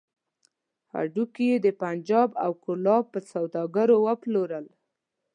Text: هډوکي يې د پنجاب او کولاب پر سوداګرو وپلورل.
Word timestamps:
هډوکي 0.93 1.45
يې 1.51 1.57
د 1.65 1.67
پنجاب 1.81 2.29
او 2.43 2.51
کولاب 2.63 3.03
پر 3.13 3.23
سوداګرو 3.33 3.95
وپلورل. 4.05 4.65